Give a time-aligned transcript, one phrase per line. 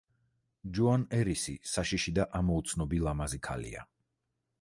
[0.77, 3.85] ჯოან ერისი საშიში და ამოუცნობი ლამაზი ქალია.